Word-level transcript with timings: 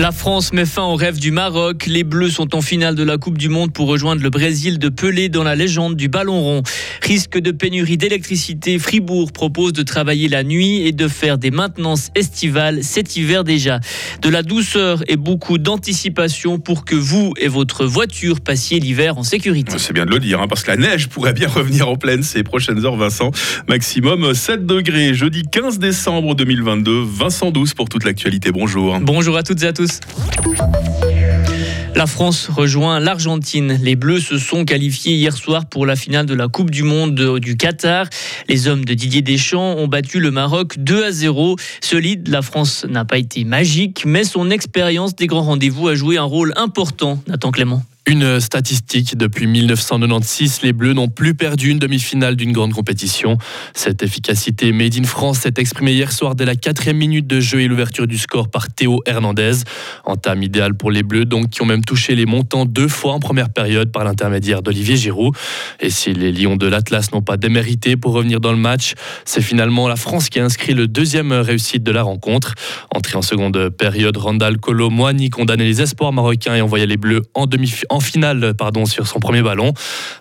La 0.00 0.12
France 0.12 0.54
met 0.54 0.64
fin 0.64 0.84
au 0.84 0.94
rêve 0.94 1.18
du 1.18 1.30
Maroc. 1.30 1.84
Les 1.84 2.04
Bleus 2.04 2.30
sont 2.30 2.54
en 2.54 2.62
finale 2.62 2.94
de 2.94 3.02
la 3.02 3.18
Coupe 3.18 3.36
du 3.36 3.50
Monde 3.50 3.70
pour 3.70 3.86
rejoindre 3.86 4.22
le 4.22 4.30
Brésil 4.30 4.78
de 4.78 4.88
Pelé 4.88 5.28
dans 5.28 5.42
la 5.42 5.54
légende 5.54 5.94
du 5.94 6.08
ballon 6.08 6.40
rond. 6.40 6.62
Risque 7.02 7.38
de 7.38 7.50
pénurie 7.50 7.98
d'électricité, 7.98 8.78
Fribourg 8.78 9.30
propose 9.30 9.74
de 9.74 9.82
travailler 9.82 10.28
la 10.28 10.42
nuit 10.42 10.86
et 10.86 10.92
de 10.92 11.06
faire 11.06 11.36
des 11.36 11.50
maintenances 11.50 12.08
estivales 12.14 12.82
cet 12.82 13.14
hiver 13.16 13.44
déjà. 13.44 13.78
De 14.22 14.30
la 14.30 14.42
douceur 14.42 15.02
et 15.06 15.16
beaucoup 15.16 15.58
d'anticipation 15.58 16.58
pour 16.58 16.86
que 16.86 16.96
vous 16.96 17.34
et 17.36 17.48
votre 17.48 17.84
voiture 17.84 18.40
passiez 18.40 18.80
l'hiver 18.80 19.18
en 19.18 19.22
sécurité. 19.22 19.74
C'est 19.76 19.92
bien 19.92 20.06
de 20.06 20.10
le 20.12 20.18
dire, 20.18 20.40
hein, 20.40 20.48
parce 20.48 20.62
que 20.62 20.70
la 20.70 20.78
neige 20.78 21.08
pourrait 21.08 21.34
bien 21.34 21.48
revenir 21.54 21.90
en 21.90 21.96
pleine 21.96 22.22
ces 22.22 22.42
prochaines 22.42 22.86
heures, 22.86 22.96
Vincent. 22.96 23.32
Maximum 23.68 24.32
7 24.32 24.64
degrés, 24.64 25.12
jeudi 25.12 25.42
15 25.42 25.78
décembre 25.78 26.34
2022. 26.34 27.02
Vincent 27.04 27.50
Douce 27.50 27.74
pour 27.74 27.90
toute 27.90 28.04
l'actualité. 28.04 28.50
Bonjour. 28.50 28.98
Bonjour 29.00 29.36
à 29.36 29.42
toutes 29.42 29.62
et 29.62 29.66
à 29.66 29.74
tous. 29.74 29.89
La 31.94 32.06
France 32.06 32.48
rejoint 32.48 32.98
l'Argentine. 32.98 33.78
Les 33.82 33.94
Bleus 33.94 34.20
se 34.20 34.38
sont 34.38 34.64
qualifiés 34.64 35.14
hier 35.14 35.36
soir 35.36 35.66
pour 35.66 35.84
la 35.84 35.96
finale 35.96 36.24
de 36.24 36.34
la 36.34 36.48
Coupe 36.48 36.70
du 36.70 36.82
Monde 36.82 37.38
du 37.40 37.56
Qatar. 37.56 38.06
Les 38.48 38.68
hommes 38.68 38.84
de 38.84 38.94
Didier 38.94 39.22
Deschamps 39.22 39.76
ont 39.76 39.88
battu 39.88 40.18
le 40.18 40.30
Maroc 40.30 40.78
2 40.78 41.04
à 41.04 41.12
0. 41.12 41.56
Solide, 41.80 42.28
la 42.28 42.42
France 42.42 42.86
n'a 42.88 43.04
pas 43.04 43.18
été 43.18 43.44
magique, 43.44 44.04
mais 44.06 44.24
son 44.24 44.50
expérience 44.50 45.14
des 45.14 45.26
grands 45.26 45.42
rendez-vous 45.42 45.88
a 45.88 45.94
joué 45.94 46.16
un 46.16 46.24
rôle 46.24 46.54
important. 46.56 47.22
Nathan 47.26 47.50
Clément. 47.50 47.82
Une 48.06 48.40
statistique, 48.40 49.16
depuis 49.18 49.46
1996, 49.46 50.62
les 50.62 50.72
Bleus 50.72 50.94
n'ont 50.94 51.08
plus 51.08 51.34
perdu 51.34 51.68
une 51.70 51.78
demi-finale 51.78 52.34
d'une 52.34 52.50
grande 52.50 52.72
compétition. 52.72 53.36
Cette 53.74 54.02
efficacité 54.02 54.72
made 54.72 54.96
in 54.98 55.04
France 55.04 55.40
s'est 55.40 55.52
exprimée 55.58 55.92
hier 55.92 56.10
soir 56.10 56.34
dès 56.34 56.46
la 56.46 56.56
quatrième 56.56 56.96
minute 56.96 57.26
de 57.26 57.40
jeu 57.40 57.60
et 57.60 57.68
l'ouverture 57.68 58.06
du 58.06 58.16
score 58.16 58.48
par 58.48 58.68
Théo 58.68 59.02
Hernandez. 59.04 59.52
Entame 60.06 60.42
idéal 60.42 60.74
pour 60.74 60.90
les 60.90 61.02
Bleus, 61.02 61.26
donc 61.26 61.50
qui 61.50 61.60
ont 61.60 61.66
même 61.66 61.84
touché 61.84 62.14
les 62.14 62.24
montants 62.24 62.64
deux 62.64 62.88
fois 62.88 63.12
en 63.12 63.20
première 63.20 63.50
période 63.50 63.92
par 63.92 64.02
l'intermédiaire 64.02 64.62
d'Olivier 64.62 64.96
Giroud. 64.96 65.34
Et 65.78 65.90
si 65.90 66.14
les 66.14 66.32
Lions 66.32 66.56
de 66.56 66.66
l'Atlas 66.66 67.12
n'ont 67.12 67.22
pas 67.22 67.36
démérité 67.36 67.96
pour 67.96 68.12
revenir 68.12 68.40
dans 68.40 68.52
le 68.52 68.58
match, 68.58 68.94
c'est 69.26 69.42
finalement 69.42 69.88
la 69.88 69.96
France 69.96 70.30
qui 70.30 70.40
a 70.40 70.44
inscrit 70.44 70.72
le 70.72 70.88
deuxième 70.88 71.32
réussite 71.32 71.82
de 71.82 71.92
la 71.92 72.02
rencontre. 72.02 72.54
Entrée 72.94 73.18
en 73.18 73.22
seconde 73.22 73.68
période, 73.68 74.16
Randall 74.16 74.56
Kolo 74.56 74.88
Moigny 74.88 75.28
condamnait 75.28 75.66
les 75.66 75.82
espoirs 75.82 76.12
marocains 76.12 76.54
et 76.54 76.62
envoyait 76.62 76.86
les 76.86 76.96
Bleus 76.96 77.22
en 77.34 77.46
demi-finale 77.46 77.84
finale 78.00 78.54
pardon, 78.54 78.86
sur 78.86 79.06
son 79.06 79.20
premier 79.20 79.42
ballon. 79.42 79.72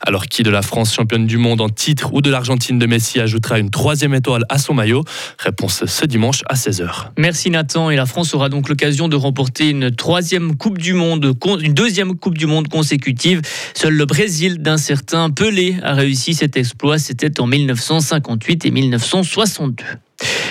Alors 0.02 0.26
qui 0.26 0.44
de 0.44 0.50
la 0.50 0.62
France 0.62 0.94
championne 0.94 1.28
du 1.28 1.38
monde 1.38 1.62
en 1.62 1.70
titre 1.70 2.14
ou 2.14 2.22
de 2.22 2.30
l'Argentine 2.30 2.80
de 2.80 2.86
Messi 2.86 3.20
ajoutera 3.20 3.60
une 3.60 3.70
troisième 3.70 4.14
étoile 4.14 4.44
à 4.50 4.58
son 4.58 4.74
maillot? 4.74 5.04
Réponse 5.38 5.86
ce 5.86 6.06
dimanche 6.06 6.44
à 6.48 6.56
16h. 6.56 7.10
Merci 7.18 7.50
Nathan. 7.50 7.90
Et 7.90 7.96
la 7.96 8.06
France 8.06 8.34
aura 8.34 8.50
donc 8.50 8.70
l'occasion 8.70 9.08
de 9.08 9.16
remporter 9.16 9.70
une 9.70 9.96
troisième 9.96 10.56
Coupe 10.56 10.78
du 10.78 10.94
Monde, 10.94 11.34
une 11.62 11.74
deuxième 11.74 12.18
Coupe 12.18 12.38
du 12.38 12.46
Monde 12.46 12.68
consécutive. 12.68 13.42
Seul 13.74 13.94
le 13.94 14.06
Brésil 14.06 14.62
d'un 14.62 14.78
certain 14.78 15.30
Pelé 15.30 15.78
a 15.84 15.94
réussi 15.94 16.34
cet 16.34 16.58
exploit. 16.58 16.98
C'était 16.98 17.40
en 17.40 17.48
1958 17.48 18.66
et 18.66 18.72
1962. 18.72 19.84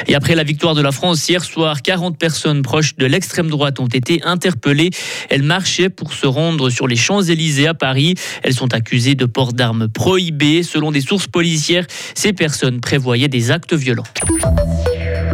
Et 0.06 0.14
après 0.14 0.34
la 0.34 0.44
victoire 0.44 0.74
de 0.74 0.82
la 0.82 0.92
France 0.92 1.28
hier 1.28 1.44
soir, 1.44 1.82
40 1.82 2.18
personnes 2.18 2.62
proches 2.62 2.96
de 2.96 3.06
l'extrême 3.06 3.48
droite 3.48 3.80
ont 3.80 3.86
été 3.86 4.22
interpellées. 4.22 4.90
Elles 5.30 5.42
marchaient 5.42 5.90
pour 5.90 6.12
se 6.12 6.26
rendre 6.26 6.70
sur 6.70 6.86
les 6.86 6.96
Champs-Élysées 6.96 7.66
à 7.66 7.74
Paris. 7.74 8.14
Elles 8.42 8.54
sont 8.54 8.72
accusées 8.74 9.14
de 9.14 9.26
port 9.26 9.52
d'armes 9.52 9.88
prohibées. 9.88 10.62
Selon 10.62 10.90
des 10.90 11.00
sources 11.00 11.26
policières, 11.26 11.86
ces 12.14 12.32
personnes 12.32 12.80
prévoyaient 12.80 13.28
des 13.28 13.50
actes 13.50 13.74
violents. 13.74 14.04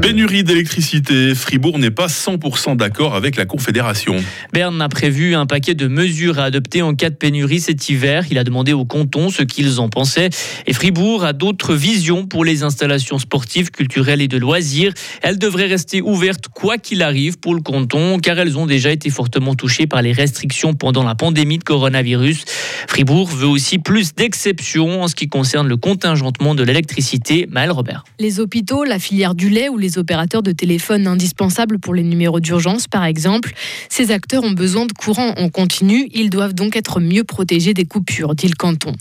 Pénurie 0.04 0.44
d'électricité, 0.44 1.34
Fribourg 1.34 1.78
n'est 1.78 1.90
pas 1.90 2.08
100% 2.08 2.76
d'accord 2.76 3.14
avec 3.14 3.36
la 3.36 3.46
Confédération. 3.46 4.16
Berne 4.52 4.82
a 4.82 4.90
prévu 4.90 5.34
un 5.34 5.46
paquet 5.46 5.72
de 5.72 5.88
mesures 5.88 6.38
à 6.38 6.44
adopter 6.44 6.82
en 6.82 6.94
cas 6.94 7.08
de 7.08 7.14
pénurie 7.14 7.58
cet 7.58 7.88
hiver. 7.88 8.26
Il 8.30 8.36
a 8.36 8.44
demandé 8.44 8.74
aux 8.74 8.84
cantons 8.84 9.30
ce 9.30 9.42
qu'ils 9.42 9.80
en 9.80 9.88
pensaient. 9.88 10.28
Et 10.66 10.74
Fribourg 10.74 11.24
a 11.24 11.32
d'autres 11.32 11.72
visions 11.72 12.26
pour 12.26 12.44
les 12.44 12.64
installations 12.64 13.18
sportives, 13.18 13.70
culturelles 13.70 14.20
et 14.20 14.28
de 14.28 14.36
loisirs. 14.36 14.92
Elles 15.22 15.38
devraient 15.38 15.68
rester 15.68 16.02
ouvertes 16.02 16.48
quoi 16.48 16.76
qu'il 16.76 17.00
arrive 17.00 17.38
pour 17.38 17.54
le 17.54 17.62
canton, 17.62 18.18
car 18.18 18.38
elles 18.38 18.58
ont 18.58 18.66
déjà 18.66 18.92
été 18.92 19.08
fortement 19.08 19.54
touchées 19.54 19.86
par 19.86 20.02
les 20.02 20.12
restrictions 20.12 20.74
pendant 20.74 21.02
la 21.02 21.14
pandémie 21.14 21.56
de 21.56 21.64
coronavirus. 21.64 22.44
Fribourg 22.88 23.30
veut 23.30 23.48
aussi 23.48 23.78
plus 23.78 24.14
d'exceptions 24.14 25.02
en 25.02 25.08
ce 25.08 25.14
qui 25.14 25.28
concerne 25.28 25.66
le 25.66 25.78
contingentement 25.78 26.54
de 26.54 26.62
l'électricité. 26.62 27.48
Maël 27.50 27.70
Robert. 27.70 28.04
Les 28.20 28.38
hôpitaux, 28.38 28.84
la 28.84 28.98
filière 28.98 29.34
du 29.34 29.48
lait 29.48 29.70
ou 29.70 29.78
les 29.78 29.93
opérateurs 29.98 30.42
de 30.42 30.52
téléphone 30.52 31.06
indispensables 31.06 31.78
pour 31.78 31.94
les 31.94 32.02
numéros 32.02 32.40
d'urgence, 32.40 32.86
par 32.88 33.04
exemple. 33.04 33.52
Ces 33.88 34.10
acteurs 34.10 34.44
ont 34.44 34.52
besoin 34.52 34.86
de 34.86 34.92
courant 34.92 35.34
en 35.36 35.48
continu. 35.48 36.08
Ils 36.12 36.30
doivent 36.30 36.54
donc 36.54 36.76
être 36.76 37.00
mieux 37.00 37.24
protégés 37.24 37.74
des 37.74 37.84
coupures, 37.84 38.34
dit 38.34 38.48
le 38.48 38.56
canton. 38.56 38.92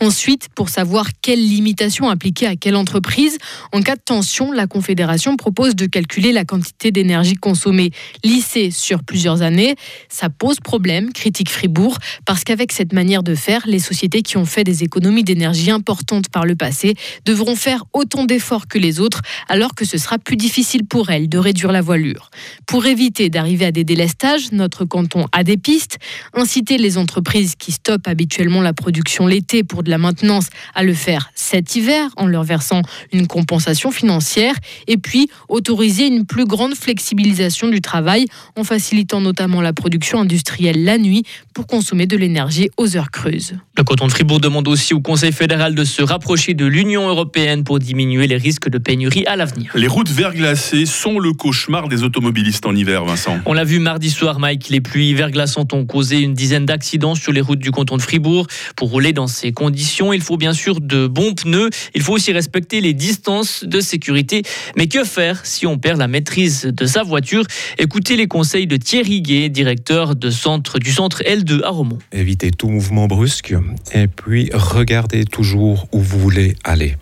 Ensuite, 0.00 0.48
pour 0.54 0.68
savoir 0.68 1.08
quelles 1.22 1.42
limitations 1.46 2.08
appliquer 2.10 2.46
à 2.46 2.56
quelle 2.56 2.76
entreprise, 2.76 3.38
en 3.72 3.82
cas 3.82 3.96
de 3.96 4.02
tension, 4.04 4.52
la 4.52 4.66
Confédération 4.66 5.36
propose 5.36 5.74
de 5.74 5.86
calculer 5.86 6.32
la 6.32 6.44
quantité 6.44 6.90
d'énergie 6.90 7.34
consommée 7.34 7.90
lissée 8.24 8.70
sur 8.70 9.02
plusieurs 9.02 9.42
années. 9.42 9.74
Ça 10.08 10.28
pose 10.30 10.60
problème, 10.60 11.12
critique 11.12 11.50
Fribourg, 11.50 11.98
parce 12.24 12.44
qu'avec 12.44 12.72
cette 12.72 12.92
manière 12.92 13.22
de 13.22 13.34
faire, 13.34 13.62
les 13.66 13.78
sociétés 13.78 14.22
qui 14.22 14.36
ont 14.36 14.44
fait 14.44 14.64
des 14.64 14.82
économies 14.82 15.24
d'énergie 15.24 15.70
importantes 15.70 16.28
par 16.28 16.44
le 16.44 16.56
passé 16.56 16.94
devront 17.24 17.56
faire 17.56 17.84
autant 17.92 18.24
d'efforts 18.24 18.68
que 18.68 18.78
les 18.78 19.00
autres, 19.00 19.22
alors 19.48 19.74
que 19.74 19.84
ce 19.84 19.98
sera 19.98 20.18
plus 20.18 20.36
difficile 20.40 20.84
pour 20.84 21.10
elles 21.10 21.28
de 21.28 21.38
réduire 21.38 21.70
la 21.70 21.82
voilure. 21.82 22.30
Pour 22.66 22.86
éviter 22.86 23.28
d'arriver 23.28 23.66
à 23.66 23.72
des 23.72 23.84
délestages, 23.84 24.50
notre 24.52 24.84
canton 24.84 25.26
a 25.32 25.44
des 25.44 25.56
pistes. 25.56 25.98
Inciter 26.34 26.78
les 26.78 26.98
entreprises 26.98 27.54
qui 27.56 27.70
stoppent 27.70 28.08
habituellement 28.08 28.62
la 28.62 28.72
production 28.72 29.26
l'été 29.26 29.62
pour 29.62 29.82
de 29.82 29.90
la 29.90 29.98
maintenance 29.98 30.46
à 30.74 30.82
le 30.82 30.94
faire 30.94 31.30
cet 31.34 31.76
hiver 31.76 32.10
en 32.16 32.26
leur 32.26 32.42
versant 32.42 32.82
une 33.12 33.26
compensation 33.26 33.90
financière. 33.90 34.54
Et 34.88 34.96
puis 34.96 35.28
autoriser 35.48 36.06
une 36.06 36.24
plus 36.24 36.46
grande 36.46 36.74
flexibilisation 36.74 37.68
du 37.68 37.80
travail 37.80 38.24
en 38.56 38.64
facilitant 38.64 39.20
notamment 39.20 39.60
la 39.60 39.72
production 39.72 40.20
industrielle 40.20 40.84
la 40.84 40.96
nuit 40.98 41.24
pour 41.52 41.66
consommer 41.66 42.06
de 42.06 42.16
l'énergie 42.16 42.70
aux 42.78 42.96
heures 42.96 43.10
creuses. 43.10 43.52
Le 43.76 43.84
canton 43.84 44.06
de 44.06 44.12
Fribourg 44.12 44.40
demande 44.40 44.68
aussi 44.68 44.94
au 44.94 45.00
Conseil 45.00 45.32
fédéral 45.32 45.74
de 45.74 45.84
se 45.84 46.02
rapprocher 46.02 46.54
de 46.54 46.64
l'Union 46.64 47.08
européenne 47.08 47.62
pour 47.64 47.78
diminuer 47.78 48.26
les 48.26 48.36
risques 48.36 48.70
de 48.70 48.78
pénurie 48.78 49.26
à 49.26 49.36
l'avenir. 49.36 49.72
Les 49.74 49.86
routes 49.86 50.08
verglacées 50.30 50.86
sont 50.86 51.18
le 51.18 51.32
cauchemar 51.32 51.88
des 51.88 52.04
automobilistes 52.04 52.64
en 52.64 52.74
hiver, 52.74 53.04
Vincent. 53.04 53.38
On 53.46 53.52
l'a 53.52 53.64
vu 53.64 53.80
mardi 53.80 54.10
soir, 54.10 54.38
Mike. 54.38 54.68
Les 54.68 54.80
pluies 54.80 55.12
verglaçantes 55.12 55.72
ont 55.72 55.84
causé 55.84 56.20
une 56.20 56.34
dizaine 56.34 56.66
d'accidents 56.66 57.16
sur 57.16 57.32
les 57.32 57.40
routes 57.40 57.58
du 57.58 57.72
canton 57.72 57.96
de 57.96 58.02
Fribourg. 58.02 58.46
Pour 58.76 58.90
rouler 58.90 59.12
dans 59.12 59.26
ces 59.26 59.50
conditions, 59.50 60.12
il 60.12 60.22
faut 60.22 60.36
bien 60.36 60.52
sûr 60.52 60.80
de 60.80 61.08
bons 61.08 61.34
pneus. 61.34 61.70
Il 61.96 62.02
faut 62.02 62.12
aussi 62.12 62.32
respecter 62.32 62.80
les 62.80 62.94
distances 62.94 63.64
de 63.64 63.80
sécurité. 63.80 64.42
Mais 64.76 64.86
que 64.86 65.02
faire 65.02 65.44
si 65.44 65.66
on 65.66 65.78
perd 65.78 65.98
la 65.98 66.06
maîtrise 66.06 66.62
de 66.62 66.86
sa 66.86 67.02
voiture? 67.02 67.44
Écoutez 67.78 68.16
les 68.16 68.28
conseils 68.28 68.68
de 68.68 68.76
Thierry 68.76 69.22
Guet, 69.22 69.48
directeur 69.48 70.14
de 70.14 70.30
centre, 70.30 70.78
du 70.78 70.92
centre 70.92 71.24
L2 71.24 71.64
à 71.64 71.70
Romont. 71.70 71.98
Évitez 72.12 72.52
tout 72.52 72.68
mouvement 72.68 73.08
brusque 73.08 73.52
et 73.92 74.06
puis 74.06 74.50
regardez 74.52 75.24
toujours 75.24 75.88
où 75.90 75.98
vous 75.98 76.20
voulez 76.20 76.54
aller. 76.62 76.94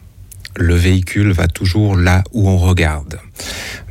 Le 0.57 0.75
véhicule 0.75 1.31
va 1.33 1.47
toujours 1.47 1.97
là 1.97 2.25
où 2.33 2.49
on 2.49 2.57
regarde. 2.57 3.21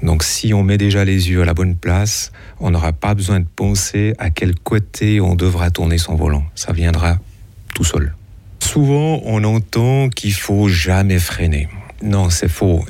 Donc 0.04 0.24
si 0.24 0.54
on 0.54 0.64
met 0.64 0.78
déjà 0.78 1.06
les 1.06 1.30
yeux 1.30 1.42
à 1.42 1.46
la 1.46 1.54
bonne 1.54 1.76
place, 1.76 2.32
on 2.60 2.72
n'aura 2.72 2.94
pas 2.94 3.14
besoin 3.14 3.40
de 3.40 3.48
penser 3.56 4.14
à 4.18 4.30
quel 4.30 4.56
côté 4.56 5.22
on 5.22 5.36
devra 5.36 5.72
tourner 5.72 5.98
son 5.98 6.16
volant. 6.16 6.44
Ça 6.56 6.74
viendra 6.74 7.20
tout 7.74 7.84
seul. 7.84 8.16
Souvent, 8.60 9.22
on 9.26 9.44
entend 9.44 10.10
qu'il 10.10 10.34
faut 10.34 10.68
jamais 10.68 11.20
freiner. 11.20 11.70
Non, 12.02 12.30
c'est 12.30 12.50
faux. 12.50 12.86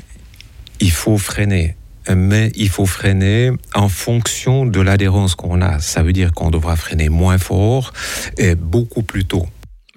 Il 0.80 0.90
faut 0.90 1.18
freiner 1.18 1.76
mais 2.14 2.52
il 2.54 2.68
faut 2.68 2.86
freiner 2.86 3.52
en 3.74 3.88
fonction 3.88 4.66
de 4.66 4.80
l'adhérence 4.80 5.34
qu'on 5.34 5.60
a. 5.60 5.78
Ça 5.80 6.02
veut 6.02 6.12
dire 6.12 6.32
qu'on 6.32 6.50
devra 6.50 6.76
freiner 6.76 7.08
moins 7.08 7.38
fort 7.38 7.92
et 8.36 8.54
beaucoup 8.54 9.02
plus 9.02 9.24
tôt. 9.24 9.46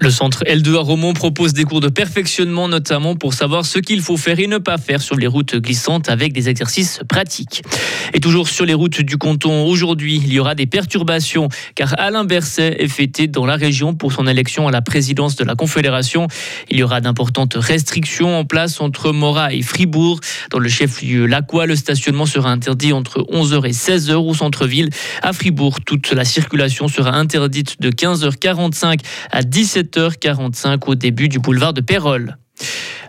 Le 0.01 0.09
centre 0.09 0.43
L2 0.45 0.77
à 0.77 0.79
Romont 0.79 1.13
propose 1.13 1.53
des 1.53 1.63
cours 1.63 1.79
de 1.79 1.87
perfectionnement, 1.87 2.67
notamment 2.67 3.15
pour 3.15 3.35
savoir 3.35 3.67
ce 3.67 3.77
qu'il 3.77 4.01
faut 4.01 4.17
faire 4.17 4.39
et 4.39 4.47
ne 4.47 4.57
pas 4.57 4.79
faire 4.79 4.99
sur 4.99 5.15
les 5.15 5.27
routes 5.27 5.55
glissantes 5.55 6.09
avec 6.09 6.33
des 6.33 6.49
exercices 6.49 7.01
pratiques. 7.07 7.61
Et 8.15 8.19
toujours 8.19 8.49
sur 8.49 8.65
les 8.65 8.73
routes 8.73 9.01
du 9.01 9.17
canton, 9.17 9.63
aujourd'hui, 9.67 10.19
il 10.25 10.33
y 10.33 10.39
aura 10.39 10.55
des 10.55 10.65
perturbations 10.65 11.49
car 11.75 11.93
Alain 11.99 12.25
Berset 12.25 12.77
est 12.79 12.87
fêté 12.87 13.27
dans 13.27 13.45
la 13.45 13.55
région 13.57 13.93
pour 13.93 14.11
son 14.11 14.25
élection 14.25 14.67
à 14.67 14.71
la 14.71 14.81
présidence 14.81 15.35
de 15.35 15.43
la 15.43 15.53
Confédération. 15.53 16.25
Il 16.71 16.79
y 16.79 16.83
aura 16.83 16.99
d'importantes 16.99 17.53
restrictions 17.53 18.39
en 18.39 18.43
place 18.43 18.81
entre 18.81 19.11
Morat 19.11 19.53
et 19.53 19.61
Fribourg. 19.61 20.19
Dans 20.49 20.57
le 20.57 20.67
chef-lieu 20.67 21.27
Lacois, 21.27 21.67
le 21.67 21.75
stationnement 21.75 22.25
sera 22.25 22.49
interdit 22.49 22.91
entre 22.91 23.19
11h 23.31 23.67
et 23.67 23.71
16h 23.71 24.15
au 24.15 24.33
centre-ville. 24.33 24.89
À 25.21 25.31
Fribourg, 25.31 25.77
toute 25.85 26.11
la 26.11 26.25
circulation 26.25 26.87
sera 26.87 27.11
interdite 27.11 27.79
de 27.79 27.91
15h45 27.91 29.01
à 29.31 29.41
17h. 29.41 29.90
H 29.97 30.17
45 30.19 30.87
au 30.87 30.95
début 30.95 31.29
du 31.29 31.39
boulevard 31.39 31.73
de 31.73 31.81
Pérol. 31.81 32.37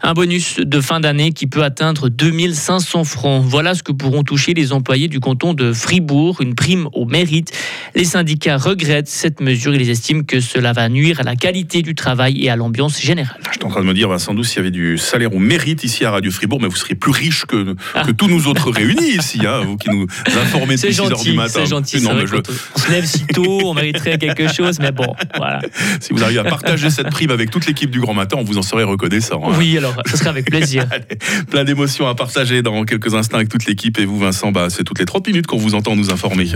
Un 0.02 0.14
bonus 0.14 0.56
de 0.58 0.80
fin 0.80 0.98
d'année 0.98 1.32
qui 1.32 1.46
peut 1.46 1.62
atteindre 1.62 2.08
2500 2.08 3.04
francs. 3.04 3.44
Voilà 3.46 3.74
ce 3.74 3.84
que 3.84 3.92
pourront 3.92 4.24
toucher 4.24 4.52
les 4.52 4.72
employés 4.72 5.06
du 5.06 5.20
canton 5.20 5.54
de 5.54 5.72
Fribourg, 5.72 6.40
une 6.40 6.56
prime 6.56 6.88
au 6.92 7.04
mérite. 7.04 7.52
Les 7.94 8.04
syndicats 8.04 8.56
regrettent 8.56 9.08
cette 9.08 9.40
mesure. 9.40 9.74
Ils 9.74 9.90
estiment 9.90 10.22
que 10.22 10.40
cela 10.40 10.72
va 10.72 10.88
nuire 10.88 11.20
à 11.20 11.22
la 11.24 11.36
qualité 11.36 11.82
du 11.82 11.94
travail 11.94 12.42
et 12.44 12.48
à 12.50 12.56
l'ambiance 12.56 13.00
générale. 13.00 13.38
Je 13.48 13.50
suis 13.58 13.64
en 13.64 13.68
train 13.68 13.80
de 13.82 13.86
me 13.86 13.94
dire, 13.94 14.08
Vincent 14.08 14.32
Douce, 14.34 14.48
s'il 14.48 14.56
y 14.58 14.60
avait 14.60 14.70
du 14.70 14.96
salaire 14.98 15.34
au 15.34 15.38
mérite 15.38 15.84
ici 15.84 16.04
à 16.04 16.10
Radio 16.10 16.30
Fribourg, 16.30 16.60
mais 16.60 16.68
vous 16.68 16.76
seriez 16.76 16.94
plus 16.94 17.10
riche 17.12 17.44
que, 17.46 17.76
Ah. 17.94 18.04
que 18.04 18.12
tous 18.12 18.28
nous 18.28 18.46
autres 18.48 18.70
réunis 18.70 19.16
ici, 19.18 19.40
hein, 19.46 19.60
vous 19.64 19.76
qui 19.76 19.90
nous 19.90 20.06
informez 20.26 20.76
depuis 20.76 20.92
6 20.94 21.00
heures 21.00 21.08
gentil, 21.10 21.30
du 21.30 21.36
matin. 21.36 21.52
c'est 21.54 21.66
gentil. 21.66 22.00
Non, 22.00 22.10
c'est 22.10 22.16
mais 22.16 22.26
je- 22.26 22.36
on 22.74 22.78
se 22.78 22.90
lève 22.90 23.04
si 23.04 23.26
tôt, 23.26 23.60
on 23.64 23.74
mériterait 23.74 24.16
quelque 24.18 24.50
chose, 24.52 24.78
mais 24.80 24.92
bon, 24.92 25.12
voilà. 25.36 25.60
si 26.00 26.12
vous 26.12 26.22
arrivez 26.22 26.40
à 26.40 26.44
partager 26.44 26.88
cette 26.90 27.10
prime 27.10 27.30
avec 27.30 27.50
toute 27.50 27.66
l'équipe 27.66 27.90
du 27.90 28.00
Grand 28.00 28.14
Matin, 28.14 28.36
on 28.40 28.44
vous 28.44 28.58
en 28.58 28.62
serait 28.62 28.84
reconnaissant. 28.84 29.42
hein. 29.44 29.54
Oui, 29.58 29.76
alors, 29.76 29.94
ce 30.10 30.16
serait 30.16 30.30
avec 30.30 30.46
plaisir. 30.50 30.86
Allez, 30.90 31.04
plein 31.50 31.64
d'émotions 31.64 32.06
à 32.08 32.14
partager 32.14 32.62
dans 32.62 32.84
quelques 32.84 33.14
instants 33.14 33.36
avec 33.36 33.48
toute 33.50 33.66
l'équipe. 33.66 33.98
Et 33.98 34.04
vous, 34.06 34.18
Vincent, 34.18 34.50
bah, 34.50 34.68
c'est 34.70 34.84
toutes 34.84 34.98
les 34.98 35.04
30 35.04 35.26
minutes 35.26 35.46
qu'on 35.46 35.58
vous 35.58 35.74
entend 35.74 35.94
nous 35.94 36.10
informer. 36.10 36.46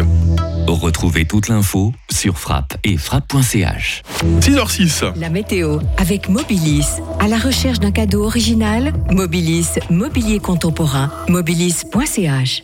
Retrouvez 0.67 1.25
toute 1.27 1.49
l'info 1.49 1.93
sur 2.11 2.39
frappe 2.39 2.77
et 2.85 2.97
frappe.ch. 2.97 4.03
6h06. 4.41 5.19
La 5.19 5.29
météo 5.29 5.81
avec 5.99 6.29
Mobilis. 6.29 6.87
À 7.21 7.29
la 7.29 7.39
recherche 7.39 7.81
d'un 7.81 7.91
cadeau 7.91 8.25
original, 8.25 8.93
Mobilis, 9.11 9.79
mobilier 9.91 10.39
contemporain, 10.39 11.11
mobilis.ch. 11.29 12.63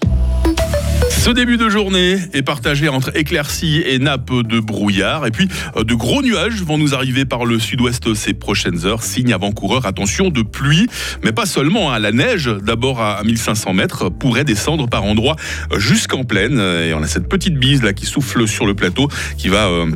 Ce 1.23 1.31
début 1.31 1.57
de 1.57 1.69
journée 1.69 2.19
est 2.33 2.43
partagé 2.43 2.89
entre 2.89 3.17
éclaircies 3.17 3.81
et 3.87 4.01
nappes 4.01 4.33
de 4.33 4.59
brouillard. 4.59 5.25
Et 5.25 5.31
puis, 5.31 5.47
euh, 5.77 5.85
de 5.85 5.95
gros 5.95 6.21
nuages 6.21 6.65
vont 6.65 6.79
nous 6.79 6.97
arriver 6.97 7.25
par 7.25 7.45
le 7.45 7.61
sud-ouest 7.61 8.13
ces 8.15 8.35
prochaines 8.35 8.87
heures. 8.87 9.05
Signe 9.05 9.33
avant-coureur, 9.33 9.87
attention, 9.87 10.31
de 10.31 10.43
pluie. 10.43 10.89
Mais 11.23 11.31
pas 11.31 11.47
seulement, 11.47 11.93
hein. 11.93 12.01
la 12.01 12.11
neige, 12.11 12.51
d'abord 12.65 13.01
à 13.01 13.23
1500 13.23 13.73
mètres, 13.73 14.09
pourrait 14.09 14.43
descendre 14.43 14.89
par 14.89 15.05
endroits 15.05 15.37
jusqu'en 15.77 16.25
plaine. 16.25 16.59
Et 16.59 16.93
on 16.93 17.05
a 17.05 17.07
cette 17.07 17.29
petite 17.29 17.55
bise 17.55 17.85
là 17.85 17.93
qui 17.93 18.07
souffle 18.07 18.49
sur 18.49 18.67
le 18.67 18.75
plateau 18.75 19.07
qui 19.39 19.47
va... 19.47 19.69
euh, 19.69 19.93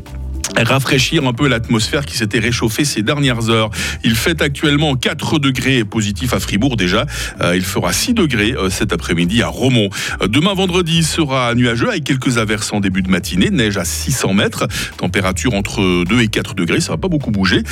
rafraîchir 0.65 1.27
un 1.27 1.33
peu 1.33 1.49
l'atmosphère 1.49 2.07
qui 2.07 2.17
s'était 2.17 2.39
réchauffée 2.39 2.85
ces 2.85 3.03
dernières 3.03 3.51
heures. 3.51 3.71
Il 4.05 4.15
fait 4.15 4.41
actuellement 4.43 4.95
4 4.95 5.39
degrés 5.39 5.85
positifs 5.85 6.33
à 6.33 6.41
Fribourg 6.41 6.77
déjà. 6.77 7.07
Euh, 7.41 7.57
il 7.57 7.63
fera 7.63 7.93
6 7.93 8.15
degrés 8.15 8.55
euh, 8.57 8.71
cet 8.71 8.93
après-midi 8.93 9.43
à 9.43 9.49
Romont. 9.49 9.89
Euh, 10.23 10.29
demain 10.29 10.55
vendredi 10.55 11.03
sera 11.03 11.55
nuageux 11.55 11.91
avec 11.91 12.05
quelques 12.05 12.39
averses 12.39 12.73
en 12.73 12.81
début 12.81 13.03
de 13.03 13.11
matinée. 13.11 13.51
Neige 13.51 13.77
à 13.77 13.85
600 13.85 14.35
mètres. 14.35 14.67
Température 14.97 15.55
entre 15.55 16.05
2 16.05 16.21
et 16.21 16.29
4 16.29 16.55
degrés. 16.55 16.81
Ça 16.81 16.93
va 16.93 16.99
pas 16.99 17.09
beaucoup 17.09 17.31
bouger. 17.31 17.63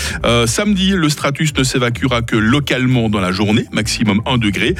Samedi, 0.46 0.90
le 0.90 1.08
stratus 1.08 1.54
ne 1.56 1.64
s'évacuera 1.64 2.22
que 2.22 2.36
localement 2.36 3.08
dans 3.08 3.20
la 3.20 3.32
journée. 3.32 3.66
Maximum 3.72 4.20
1 4.26 4.38
degré. 4.38 4.74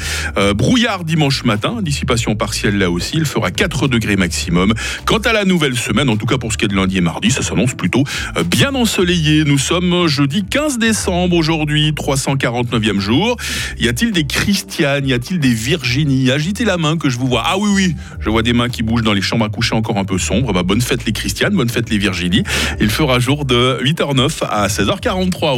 Brouillard 0.55 1.03
dimanche 1.03 1.43
matin. 1.43 1.79
Dissipation 1.81 2.35
partielle 2.35 2.77
là 2.77 2.89
aussi. 2.91 3.17
Il 3.17 3.25
fera 3.25 3.51
4 3.51 3.87
degrés 3.87 4.15
maximum. 4.15 4.73
Quant 5.05 5.19
à 5.19 5.33
la 5.33 5.45
nouvelle 5.45 5.75
semaine, 5.75 6.09
en 6.09 6.17
tout 6.17 6.25
cas 6.25 6.37
pour 6.37 6.51
ce 6.51 6.57
qui 6.57 6.65
est 6.65 6.69
de 6.69 6.75
lundi 6.75 6.97
et 6.97 7.01
mardi, 7.01 7.31
ça 7.31 7.41
s'annonce 7.41 7.73
plutôt 7.73 7.94
euh, 8.37 8.43
bien 8.43 8.73
ensoleillé. 8.75 9.43
Nous 9.45 9.57
sommes 9.57 10.07
jeudi 10.07 10.43
15 10.43 10.77
décembre 10.77 11.35
aujourd'hui, 11.35 11.91
349e 11.91 12.99
jour. 12.99 13.37
Y 13.79 13.87
a-t-il 13.87 14.11
des 14.11 14.25
Christianes 14.25 15.07
Y 15.07 15.13
a-t-il 15.13 15.39
des 15.39 15.53
Virginie 15.53 16.31
Agitez 16.31 16.65
la 16.65 16.77
main 16.77 16.97
que 16.97 17.09
je 17.09 17.17
vous 17.17 17.27
vois. 17.27 17.43
Ah 17.45 17.57
oui, 17.57 17.69
oui, 17.73 17.95
je 18.19 18.29
vois 18.29 18.41
des 18.41 18.53
mains 18.53 18.69
qui 18.69 18.83
bougent 18.83 19.03
dans 19.03 19.13
les 19.13 19.21
chambres 19.21 19.45
à 19.45 19.49
coucher 19.49 19.75
encore 19.75 19.97
un 19.97 20.05
peu 20.05 20.17
sombres. 20.17 20.53
Bah, 20.53 20.63
bonne 20.63 20.81
fête 20.81 21.05
les 21.05 21.11
Christianes, 21.11 21.55
bonne 21.55 21.69
fête 21.69 21.89
les 21.89 21.97
Virginie. 21.97 22.43
Il 22.79 22.89
fera 22.89 23.19
jour 23.19 23.45
de 23.45 23.79
8h09 23.83 24.43
à 24.49 24.67
16h43. 24.67 25.53